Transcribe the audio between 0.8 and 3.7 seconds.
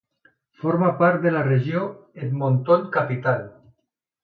part de la Regió Edmonton Capital.